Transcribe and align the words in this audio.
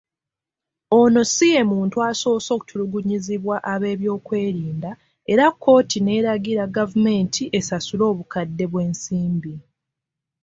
Ono 0.99 1.21
siye 1.33 1.61
muntu 1.71 1.97
asoose 2.09 2.49
okutulugunyizibwa 2.55 3.55
ab'ebyokwerinda 3.73 4.91
era 5.31 5.45
kkooti 5.51 5.97
n'eragira 6.01 6.63
gavumenti 6.77 7.43
esasule 7.57 8.03
obukadde 8.11 8.65
bw'ensimbi. 8.71 9.53